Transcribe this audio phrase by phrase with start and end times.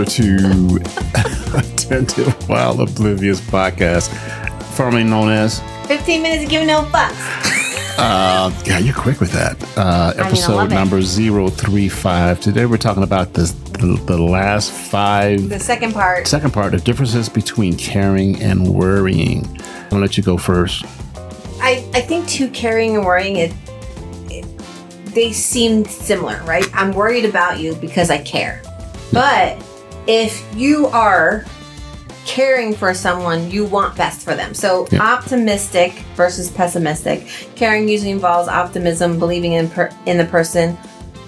[0.00, 4.08] everybody to Attentive While Oblivious podcast,
[4.74, 7.98] formerly known as 15 minutes of giving no fucks.
[7.98, 9.56] uh yeah, you're quick with that.
[9.76, 10.74] Uh episode it.
[10.74, 12.40] number 035.
[12.40, 16.26] Today we're talking about this the, the last five The second part.
[16.26, 19.44] second part, the differences between caring and worrying.
[19.60, 20.84] I'm gonna let you go first.
[21.62, 23.52] I, I think too caring and worrying it,
[24.30, 24.46] it
[25.14, 26.66] they seem similar, right?
[26.74, 28.62] I'm worried about you because I care.
[29.12, 29.60] But
[30.06, 31.44] if you are
[32.26, 34.54] caring for someone, you want best for them.
[34.54, 35.02] So Yeah.
[35.02, 37.26] optimistic versus pessimistic.
[37.56, 40.76] Caring usually involves optimism, believing in per, in the person,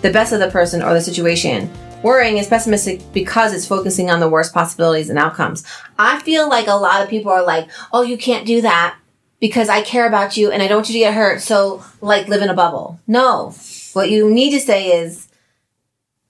[0.03, 1.71] the best of the person or the situation.
[2.03, 5.62] Worrying is pessimistic because it's focusing on the worst possibilities and outcomes.
[5.98, 8.95] I feel like a lot of people are like, "Oh, you can't do that
[9.41, 11.41] because I care about you and I don't want you to get hurt.
[11.41, 13.55] So, like, live in a bubble." No,
[13.92, 15.29] what you need to say is,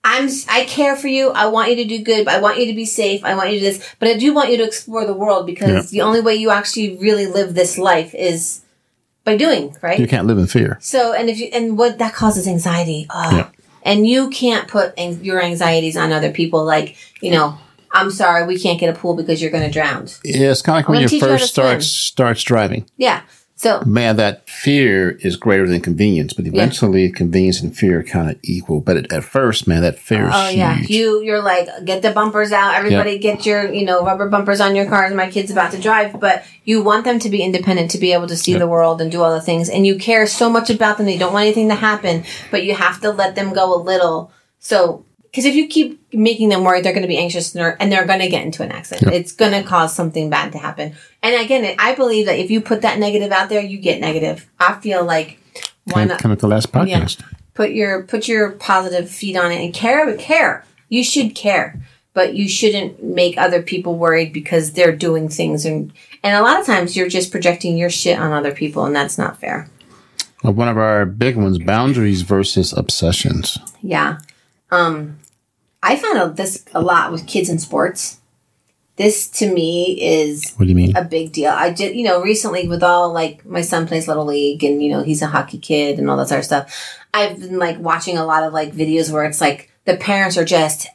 [0.05, 1.31] I'm I care for you.
[1.31, 2.27] I want you to do good.
[2.27, 3.25] I want you to be safe.
[3.25, 5.47] I want you to do this, but I do want you to explore the world
[5.47, 5.99] because Yeah.
[5.99, 8.61] the only way you actually really live this life is
[9.25, 10.01] by doing, right?
[10.01, 10.79] You can't live in fear.
[10.81, 13.07] So, and if you and what that causes anxiety.
[13.11, 13.33] Ugh.
[13.35, 13.49] Yeah.
[13.85, 16.65] And you can't put an- your anxieties on other people.
[16.65, 17.59] Like, you know,
[17.93, 20.09] I'm sorry, we can't get a pool because you're going to drown.
[20.25, 21.67] Yeah, it's kind of like when gonna you you first to swim.
[21.67, 22.87] start starts driving.
[22.97, 23.23] Yeah.
[23.63, 28.29] So, Man, that fear is greater than convenience, but eventually convenience and fear are kind
[28.29, 28.81] of equal.
[28.81, 32.11] But at, at first, man, that fear is oh yeah, you you're like get the
[32.11, 32.75] bumpers out.
[32.75, 35.15] Everybody get your you know rubber bumpers on your cars.
[35.15, 38.27] My kid's about to drive, but you want them to be independent, to be able
[38.27, 40.99] to see the world and do all the things, and you care so much about
[40.99, 41.07] them.
[41.09, 44.33] You don't want anything to happen, but you have to let them go a little.
[44.59, 48.07] So, because if you keep making them worried, they're going to be anxious and they're,
[48.07, 49.13] going to get into an accident.
[49.13, 50.95] It's going to cause something bad to happen.
[51.23, 54.49] And again, I believe that if you put that negative out there, you get negative.
[54.61, 55.39] I feel like
[55.85, 57.23] why kind, of the last podcast.
[57.55, 61.81] put your put your positive feet on it and care but care you should care
[62.15, 65.93] but you shouldn't make other people worried because they're doing things and
[66.23, 69.19] and a lot of times you're just projecting your shit on other people and that's
[69.19, 69.69] not fair
[70.45, 73.59] Well, one of our big ones: boundaries versus obsessions.
[73.83, 74.19] yeah
[74.71, 75.19] um
[75.83, 78.19] i found out this a lot with kids in sports
[78.97, 80.95] this to me is What do you mean?
[80.97, 81.51] a big deal.
[81.51, 84.91] I did you know, recently with all like my son plays little league and you
[84.93, 86.99] know he's a hockey kid and all that sort of stuff.
[87.15, 90.45] I've been like watching a lot of like videos where it's like the parents are
[90.45, 90.89] just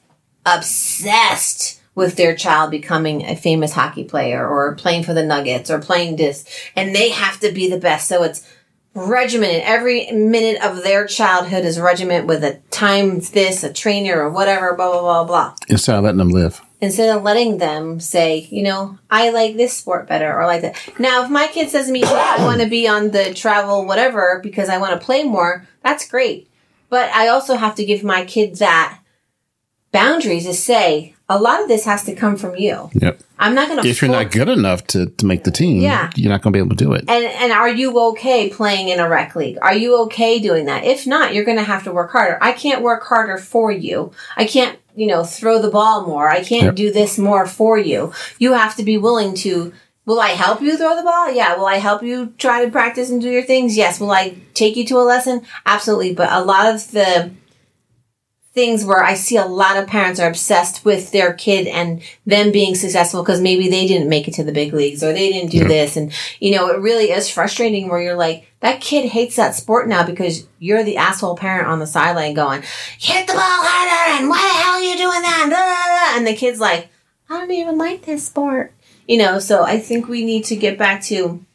[0.45, 5.79] obsessed with their child becoming a famous hockey player or playing for the Nuggets or
[5.79, 6.45] playing this,
[6.75, 8.07] and they have to be the best.
[8.07, 8.47] So it's
[8.97, 9.61] regimented.
[9.63, 14.73] Every minute of their childhood is regimented with a time this, a trainer or whatever,
[14.75, 16.61] blah blah blah blah Instead of letting them live.
[16.81, 20.75] instead of letting them say, you know, I like this sport better or like that.
[20.99, 24.39] Now, if my kid says to me, I want to be on the travel whatever
[24.43, 26.49] because I want to play more, that's great.
[26.89, 28.99] But I also have to give my kid that
[29.99, 32.89] boundaries to say, a lot of this has to come from you.
[32.93, 33.19] Yep.
[33.37, 33.87] I'm not going to.
[33.87, 36.09] If you're not good enough to, to make the team, Yeah.
[36.15, 37.03] you're not going to be able to do it.
[37.07, 39.57] And and are you okay playing in a rec league?
[39.61, 40.85] Are you okay doing that?
[40.85, 42.37] If not, you're going to have to work harder.
[42.41, 44.11] I can't work harder for you.
[44.37, 46.29] I can't, you know, throw the ball more.
[46.29, 46.75] I can't Yep.
[46.75, 48.11] do this more for you.
[48.39, 49.73] You have to be willing to
[50.07, 51.29] Will I help you throw the ball?
[51.33, 51.57] Yeah.
[51.57, 53.75] Will I help you try to practice and do your things?
[53.75, 53.99] Yes.
[53.99, 55.41] Will I take you to a lesson?
[55.65, 56.13] Absolutely.
[56.13, 57.31] But a lot of the
[58.57, 62.51] things where I see a lot of parents are obsessed with their kid and them
[62.51, 65.51] being successful because maybe they didn't make it to the big leagues or they didn't
[65.51, 65.95] do this.
[65.95, 69.87] And, you know, it really is frustrating where you're like, that kid hates that sport
[69.87, 72.63] now because you're the asshole parent on the sideline going,
[72.97, 76.15] hit the ball harder and why the hell are you doing that?
[76.17, 76.89] And the kid's like,
[77.29, 78.73] I don't even like this sport.
[79.07, 81.45] You know, so I think we need to get back to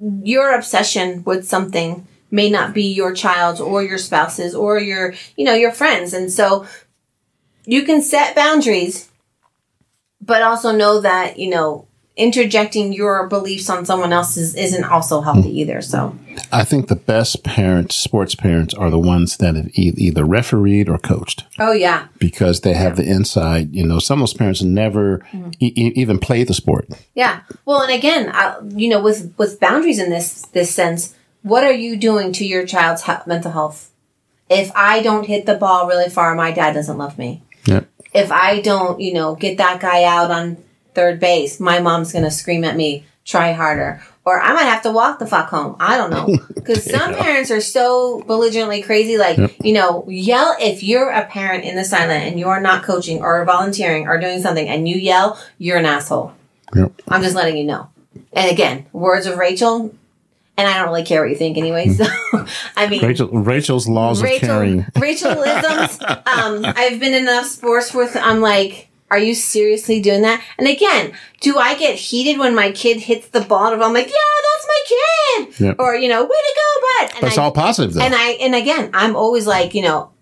[0.00, 5.44] your obsession with something may not be your child's or your spouse's or your you
[5.44, 6.12] know your friends.
[6.12, 6.66] And so
[7.64, 9.08] you can set boundaries
[10.20, 15.60] but also know that you know interjecting your beliefs on someone else's isn't also healthy
[15.60, 15.80] either.
[15.80, 16.14] So
[16.52, 20.90] I think the best parents, sports parents, are the ones that have e- either refereed
[20.90, 21.44] or coached.
[21.58, 22.08] Oh yeah.
[22.18, 23.74] Because they have the inside.
[23.74, 25.50] You know, some of those parents never mm-hmm.
[25.58, 26.88] e- e- even play the sport.
[27.14, 27.40] yeah.
[27.64, 31.72] Well and again I, you know with with boundaries in this this sense what are
[31.72, 33.90] you doing to your child's he- mental health
[34.48, 37.82] if i don't hit the ball really far my dad doesn't love me Yeah.
[38.14, 40.56] if I don't, you know, get that guy out on
[40.94, 44.02] third base, my mom's gonna scream at me, try harder.
[44.26, 45.76] Or I might have to walk the fuck home.
[45.80, 46.26] I don't know.
[46.54, 51.64] Because some parents are so belligerently crazy, like, you know, yell if you're a parent
[51.64, 55.38] in the silent and you're not coaching or volunteering or doing something and you yell,
[55.58, 56.32] you're an asshole.
[56.76, 56.92] Yep.
[57.08, 57.88] I'm just letting you know.
[58.32, 59.94] And again, words of Rachel,
[60.56, 61.88] and I don't really care what you think anyway.
[61.88, 62.04] So,
[62.76, 64.86] I mean, Rachel, Rachel's laws of Rachel, caring.
[64.98, 66.00] Rachel-isms.
[66.02, 70.42] um, I've been in enough sports with, I'm like, are you seriously doing that?
[70.58, 73.72] And again, do I get heated when my kid hits the ball?
[73.72, 75.60] And I'm like, yeah, that's my kid.
[75.66, 75.76] Yep.
[75.78, 78.00] Or, you know, way to go, But it's I- all positive though.
[78.00, 80.12] and I and again, I'm always like, you know,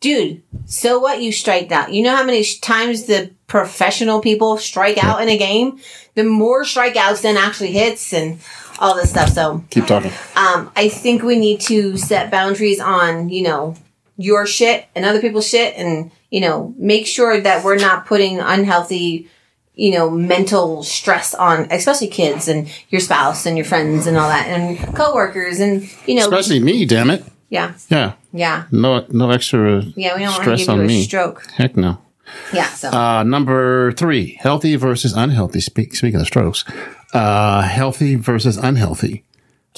[0.00, 1.22] dude, so what?
[1.22, 1.92] You strike out.
[1.94, 5.78] You know how many times the professional people strike out in a game?
[6.14, 8.38] The more strikeouts than actually hits and
[8.78, 9.30] all this stuff.
[9.30, 10.10] So Keep talking.
[10.36, 13.74] um, I think we need to set boundaries on, you know,
[14.16, 18.40] your shit and other people's shit and, you know, make sure that we're not putting
[18.40, 19.28] unhealthy,
[19.74, 24.28] you know, mental stress on, especially kids and your spouse and your friends and all
[24.28, 27.24] that and coworkers and, you know, Especially me, damn it.
[27.50, 28.12] yeah, Yeah.
[28.32, 28.64] yeah.
[28.72, 31.02] No, no extra Yeah, we don't want to stress give you on a me.
[31.02, 31.46] stroke.
[31.56, 31.98] Heck no.
[32.54, 35.60] Yeah, so Uh, number three, healthy versus unhealthy.
[35.60, 36.64] Speak, speaking of strokes,
[37.12, 39.24] uh, healthy versus unhealthy.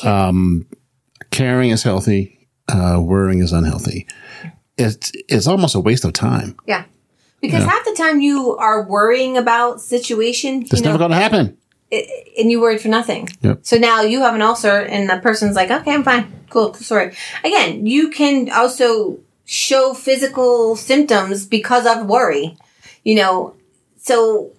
[0.03, 0.67] Um,
[1.31, 2.49] caring is healthy.
[2.69, 4.07] Uh, worrying is unhealthy.
[4.77, 6.57] It's, it's almost a waste of time.
[6.67, 6.85] yeah,
[7.41, 11.57] because half the time you are worrying about situation, It's never going to happen.
[11.91, 13.29] and you worried for nothing.
[13.41, 13.61] Yep.
[13.63, 17.15] So now you have an ulcer, and the person's like, "Okay, I'm fine, cool, sorry."
[17.45, 22.57] Again, you can also show physical symptoms because of worry.
[23.05, 23.55] You know,
[23.97, 24.51] so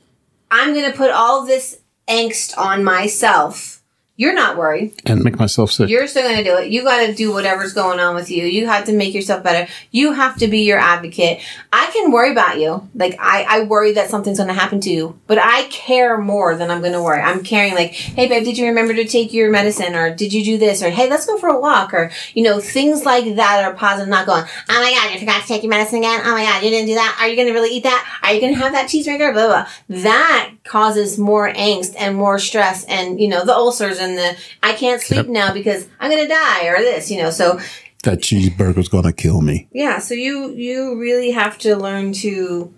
[0.49, 1.78] I'm going to put all this
[2.09, 3.78] angst on myself.
[4.19, 5.01] You're not worried.
[5.05, 5.89] And make myself sick.
[5.89, 6.69] You're still going to do it.
[6.69, 8.43] You got to do whatever's going on with you.
[8.43, 9.71] You have to make yourself better.
[9.91, 11.39] You have to be your advocate.
[11.71, 12.89] I can worry about you.
[12.93, 16.57] Like, I, I worry that something's going to happen to you, but I care more
[16.57, 17.21] than I'm going to worry.
[17.21, 19.95] I'm caring, like, hey, babe, did you remember to take your medicine?
[19.95, 20.83] Or did you do this?
[20.83, 21.93] Or hey, let's go for a walk.
[21.93, 25.43] Or, you know, things like that are positive, not going, oh my God, you forgot
[25.43, 26.19] to take your medicine again.
[26.25, 27.17] Oh my God, you didn't do that.
[27.21, 28.19] Are you going to really eat that?
[28.21, 29.31] Are you going to have that cheeseburger?
[29.31, 30.01] Blah, blah, blah.
[30.03, 34.73] That causes more angst and more stress and, you know, the ulcers and the, I
[34.73, 35.27] can't sleep Yep.
[35.27, 37.29] now because I'm going to die or this, you know.
[37.29, 37.59] So,
[38.03, 39.67] that cheeseburger's going to kill me.
[39.73, 42.73] yeah, so you you really have to learn to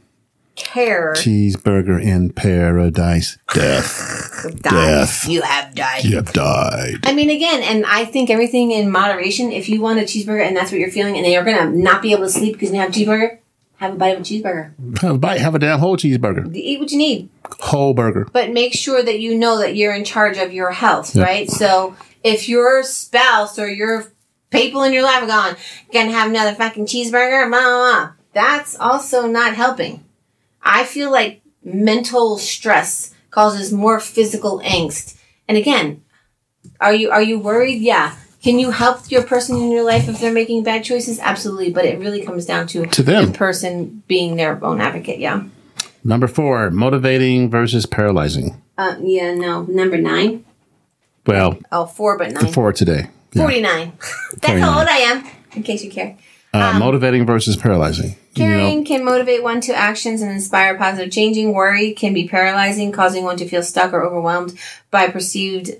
[0.56, 1.14] care.
[1.16, 3.38] Cheeseburger in paradise.
[3.54, 4.46] Death.
[4.62, 5.28] Death.
[5.28, 6.04] You have died.
[6.04, 6.96] you have died.
[7.04, 9.52] I mean, again, and I think everything in moderation.
[9.52, 12.02] If you want a cheeseburger and that's what you're feeling, and then you're gonna not
[12.02, 13.38] be able to sleep because you have cheeseburger,
[13.82, 15.00] have a bite of a cheeseburger.
[15.02, 15.42] Have a bite.
[15.42, 16.56] Have a damn whole cheeseburger.
[16.56, 17.30] Eat what you need,
[17.60, 18.28] Whole burger.
[18.32, 21.26] but make sure that you know that you're in charge of your health, Yep.
[21.26, 21.50] right?
[21.50, 24.12] So if your spouse or your
[24.52, 25.56] people in your life are gone,
[25.92, 30.04] gonna have another fucking cheeseburger, blah, blah, blah, that's also not helping.
[30.62, 35.16] I feel like mental stress causes more physical angst.
[35.48, 36.04] And again,
[36.80, 37.82] are you are you worried?
[37.82, 38.16] Yeah.
[38.44, 41.20] Can you help your person in your life if they're making bad choices?
[41.20, 41.72] Absolutely.
[41.72, 43.28] But it really comes down to, To them.
[43.32, 45.20] the person being their own advocate.
[45.20, 45.44] Yeah.
[46.04, 48.60] Number four, motivating versus paralyzing.
[48.78, 49.34] Uh, yeah.
[49.36, 49.64] No.
[49.64, 50.44] Number nine.
[51.28, 52.52] Well, Oh, four, but nine.
[52.52, 53.10] four today.
[53.34, 53.44] Yeah.
[53.44, 53.94] 49.
[54.42, 55.24] That's how old I am,
[55.56, 56.18] in case you care.
[56.54, 58.16] Uh, motivating versus paralyzing.
[58.36, 61.54] You know, can motivate one to actions and inspire positive changing.
[61.54, 64.58] Worry can be paralyzing, causing one to feel stuck or overwhelmed
[64.90, 65.72] by perceived.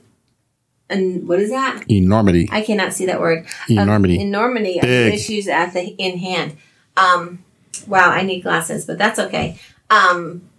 [0.92, 1.84] And what is that?
[1.90, 2.50] enormity.
[2.52, 3.46] I cannot see that word.
[3.70, 4.16] Enormity.
[4.18, 5.14] Of, enormity of Big.
[5.14, 6.58] issues at the in hand.
[6.98, 7.44] Um,
[7.88, 9.58] wow, I need glasses, but that's okay.
[9.90, 10.50] Um,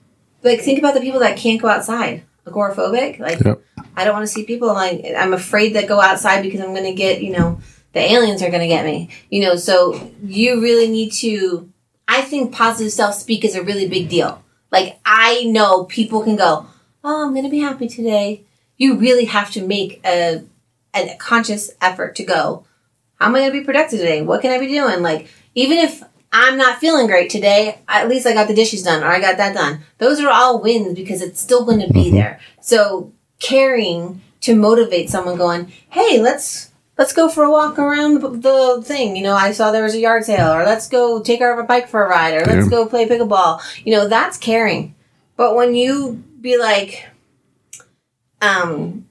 [0.42, 2.24] like think about the people that can't go outside.
[2.46, 3.18] Agoraphobic.
[3.18, 3.62] Like Yep.
[3.96, 4.68] I don't want to see people.
[4.68, 7.60] Like I'm afraid that go outside because I'm going to get you know
[7.92, 9.10] the aliens are going to get me.
[9.30, 11.70] You know, so you really need to.
[12.08, 14.42] I think positive self speak is a really big deal.
[14.70, 16.66] Like I know people can go,
[17.04, 18.44] oh, I'm going to be happy today.
[18.82, 20.44] You really have to make a
[20.94, 22.64] a conscious effort to go.
[23.18, 24.20] How am I going to be productive today?
[24.22, 25.00] What can I be doing?
[25.02, 29.02] Like even if I'm not feeling great today, at least I got the dishes done
[29.02, 29.80] or I got that done.
[29.98, 32.16] Those are all wins because it's still going to be mm-hmm.
[32.16, 32.40] there.
[32.60, 38.30] So caring to motivate someone going, "Hey, let's let's go for a walk around the,
[38.30, 41.40] the thing." You know, I saw there was a yard sale, or let's go take
[41.42, 42.70] our bike for a ride, or let's Yeah.
[42.70, 43.60] go play pickleball.
[43.84, 44.94] You know, that's caring.
[45.36, 47.04] But when you be like,
[48.42, 49.06] um,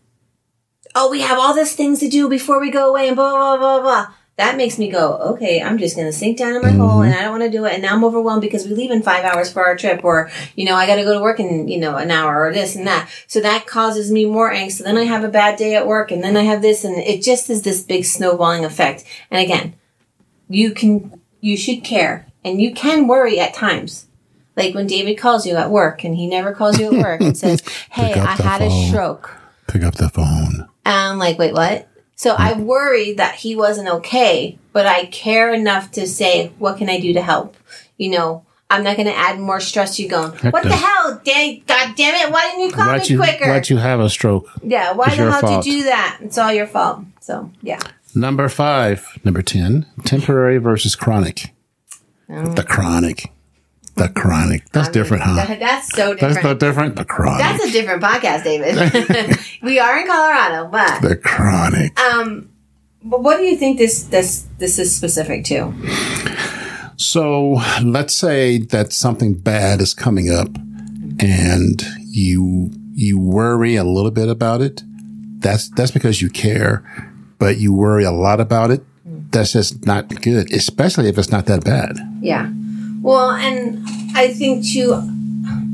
[0.93, 3.57] oh, we have all these things to do before we go away, and blah blah
[3.57, 3.81] blah blah.
[3.81, 4.13] blah.
[4.37, 7.21] That makes me go, okay, I'm just gonna sink down in my hole, and I
[7.21, 7.73] don't want to do it.
[7.73, 10.65] And now I'm overwhelmed because we leave in five hours for our trip, or you
[10.65, 12.87] know, I got to go to work in you know an hour, or this and
[12.87, 13.09] that.
[13.27, 14.73] So that causes me more angst.
[14.73, 16.97] So then I have a bad day at work, and then I have this, and
[16.97, 19.03] it just is this big snowballing effect.
[19.29, 19.75] And again,
[20.49, 24.07] you can, you should care, and you can worry at times.
[24.55, 27.37] Like when David calls you at work, and he never calls you at work and
[27.37, 29.35] says, "Hey, I the had a stroke."
[29.67, 30.67] Pick up the phone.
[30.85, 31.87] And I'm like, wait, what?
[32.15, 36.89] So I worried that he wasn't okay, but I care enough to say, what can
[36.89, 37.55] I do to help?
[37.97, 40.69] You know, I'm not going to add more stress to you going, Heck what the
[40.69, 40.75] no.
[40.75, 41.21] hell?
[41.23, 42.31] dang, God damn it!
[42.31, 43.47] Why didn't you call Why'd me you, quicker?
[43.49, 44.47] why'd you have a stroke?
[44.63, 45.63] yeah, why It's the hell fault.
[45.63, 46.17] did you do that?
[46.21, 47.03] It's all your fault.
[47.21, 47.79] So yeah,
[48.13, 51.53] Number five, number 10, temporary versus chronic.
[52.29, 52.53] Oh.
[52.53, 53.31] The chronic.
[54.01, 54.67] The chronic.
[54.71, 55.35] That's different, huh?
[55.35, 56.33] That- that's so different.
[56.33, 56.95] That's not different.
[56.95, 57.39] The chronic.
[57.39, 59.37] That's a different podcast, David.
[59.61, 61.99] we are in Colorado, but the chronic.
[61.99, 62.49] um,
[63.03, 65.71] but what do you think this this this is specific to?
[66.97, 70.49] So let's say that something bad is coming up
[71.19, 74.81] and you you worry a little bit about it.
[75.39, 76.83] That's that's because you care,
[77.37, 78.83] but you worry a lot about it.
[79.05, 81.97] That's just not good, especially if it's not that bad.
[82.19, 82.51] Yeah.
[83.01, 83.83] Well, and
[84.15, 84.93] I think too,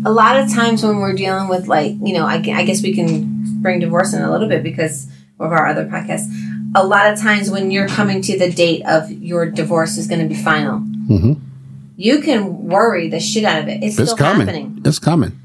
[0.05, 2.93] a lot of times when we're dealing with like, you know, I, I guess we
[2.93, 5.07] can bring divorce in a little bit because
[5.39, 6.31] of our other podcasts.
[6.75, 10.21] A lot of times when you're coming to the date of your divorce is going
[10.21, 11.39] to be final, Mhm.
[11.95, 13.83] you can worry the shit out of it.
[13.83, 14.47] It's, It's still coming.
[14.47, 14.81] happening.
[14.85, 15.39] It's coming.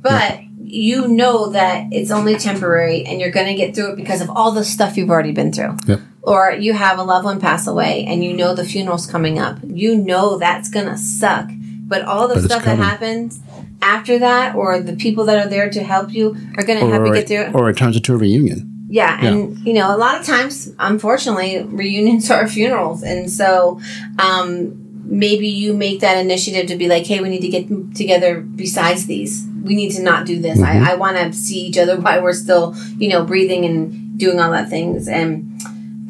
[0.00, 4.20] But you know that it's only temporary and you're going to get through it because
[4.20, 5.76] of all the stuff you've already been through.
[5.86, 6.00] Yep.
[6.22, 9.58] Or you have a loved one pass away and you know the funeral's coming up.
[9.64, 11.48] You know that's going to suck.
[11.86, 13.40] But all the But stuff that happens
[13.80, 17.06] after that or the people that are there to help you are going to help
[17.06, 17.54] you get through it.
[17.54, 18.74] or it turns into a reunion.
[18.90, 23.80] Yeah, and you know, a lot of times, unfortunately, reunions are funerals, and so
[24.18, 28.40] um, maybe you make that initiative to be like, "Hey, we need to get together."
[28.40, 30.60] Besides these, we need to not do this.
[30.60, 30.84] I, mm-hmm.
[30.84, 34.52] I want to see each other while we're still, you know, breathing and doing all
[34.52, 35.08] that things.
[35.08, 35.60] And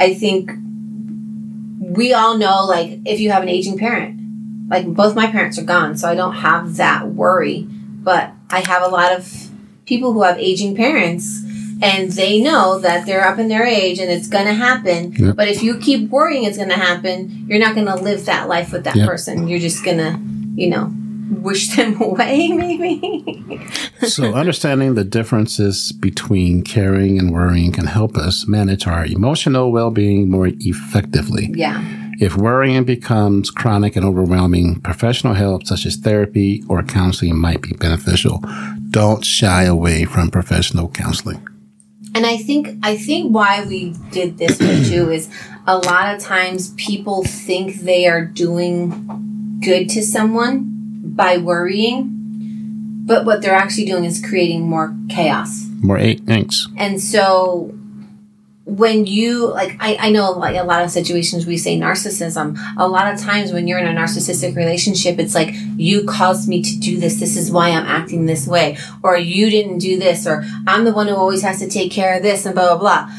[0.00, 0.50] I think
[1.78, 4.21] we all know, like, if you have an aging parent,
[4.69, 7.62] like both my parents are gone, so I don't have that worry.
[7.62, 9.49] But I have a lot of
[9.87, 11.43] people who have aging parents
[11.83, 15.13] and they know that they're up in their age and it's going to happen.
[15.13, 15.37] Yep.
[15.37, 18.49] But if you keep worrying it's going to happen, you're not going to live that
[18.49, 19.09] life with that Yep.
[19.09, 19.49] person.
[19.49, 20.19] You're just going to,
[20.61, 20.93] you know,
[21.43, 23.61] wish them away, maybe.
[24.07, 30.31] So understanding the differences between caring and worrying can help us manage our emotional well-being
[30.31, 31.51] more effectively.
[31.55, 31.85] yeah.
[32.21, 37.75] If worrying becomes chronic and overwhelming, professional help such as therapy or counseling might be
[37.75, 38.43] beneficial.
[38.91, 41.47] Don't shy away from professional counseling.
[42.15, 45.29] And I think I think why we did this one too is
[45.67, 50.65] a lot of times people think they are doing good to someone
[51.05, 52.11] by worrying,
[53.05, 55.67] but what they're actually doing is creating more chaos.
[55.81, 56.67] More eight thanks.
[56.77, 57.75] And so
[58.69, 62.59] when you like I, I know like a lot of situations we say narcissism.
[62.77, 66.63] A lot of times when you're in a narcissistic relationship it's like you caused me
[66.63, 67.19] to do this.
[67.19, 68.77] This is why i'm acting this way.
[69.03, 70.27] Or you didn't do this.
[70.27, 72.79] Or i'm the one who always has to take care of this and blah blah
[72.79, 73.13] blah.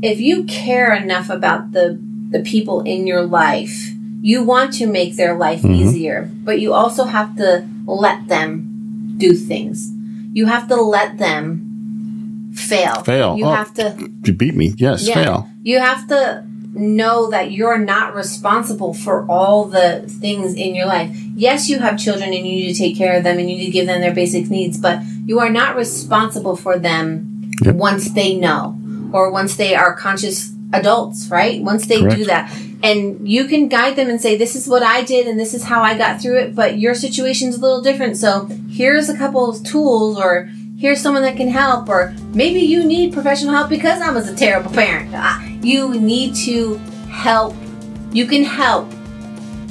[0.00, 5.16] If you care enough about the the people in your life you want to make
[5.16, 5.74] their life mm-hmm.
[5.74, 9.90] easier but you also have to let them do things.
[10.32, 11.63] You have to let them
[12.54, 13.36] fail Fail.
[13.36, 13.52] you Oh.
[13.52, 14.74] have to You beat me.
[14.76, 15.14] Yes, yeah.
[15.14, 15.48] fail.
[15.62, 16.44] You have to
[16.76, 21.10] know that you're not responsible for all the things in your life.
[21.36, 23.66] Yes, you have children and you need to take care of them and you need
[23.66, 27.76] to give them their basic needs, but you are not responsible for them Yep.
[27.76, 28.76] once they know
[29.12, 31.62] or once they are conscious adults, right?
[31.62, 32.52] Once they do that.
[32.82, 35.62] And you can guide them and say, this is what I did and this is
[35.64, 38.16] how I got through it, but your situation's a little different.
[38.16, 40.50] So here's a couple of tools or
[40.84, 44.36] here's someone that can help or maybe you need professional help because I was a
[44.36, 45.12] terrible parent.
[45.14, 46.74] Ah, You need to
[47.08, 47.56] help.
[48.12, 48.92] You can help,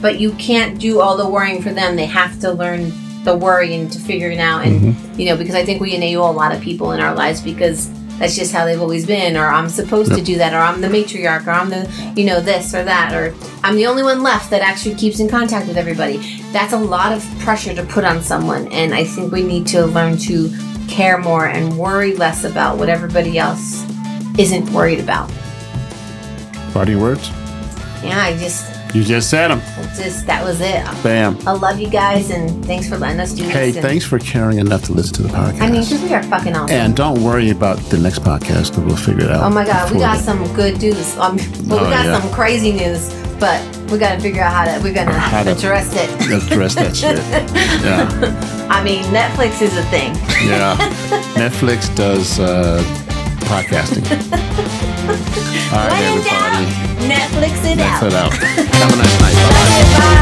[0.02, 1.96] but you can't do all the worrying for them.
[1.96, 2.92] They have to learn
[3.26, 4.66] the worrying to figure it out.
[4.66, 7.42] And, you know, because I think we enable a lot of people in our lives
[7.42, 10.82] because that's just how they've always been, or I'm supposed to do that, or I'm
[10.82, 14.24] the matriarch, or I'm the, you know, this or that, or I'm the only one
[14.24, 16.18] left that actually keeps in contact with everybody.
[16.52, 18.68] That's a lot of pressure to put on someone.
[18.70, 20.50] And I think we need to learn to
[20.88, 23.84] care more and worry less about what everybody else
[24.38, 25.30] isn't worried about.
[26.74, 27.30] Parting words?
[28.04, 29.62] Yeah, I just, You just said them.
[29.96, 30.84] just that was it.
[31.04, 31.38] Bam.
[31.48, 33.78] I love you guys and thanks for letting us do Hey, this.
[33.78, 35.62] and- thanks for caring enough to listen to the podcast.
[35.62, 36.76] I mean, because we are fucking awesome.
[36.76, 38.78] and don't worry about the next podcast.
[38.84, 39.44] We'll figure it out.
[39.44, 41.16] oh my god, we got some good news.
[41.18, 41.38] Um,
[41.68, 42.20] well, Oh, we got yeah.
[42.20, 43.62] some crazy news, but
[43.94, 44.84] we got to figure out how to.
[44.84, 46.10] We're gonna How to- address it.
[46.52, 47.20] Address that shit.
[47.84, 48.08] Yeah.
[48.70, 50.16] I mean, Netflix is a thing.
[50.48, 50.76] Yeah.
[51.38, 52.82] Netflix does uh,
[53.46, 54.04] podcasting.
[55.74, 56.66] All right, everybody.
[57.14, 58.08] Netflix it That's out.
[58.08, 58.34] it out.
[58.34, 59.36] Have a nice night.
[59.36, 60.00] Bye.
[60.00, 60.20] Bye.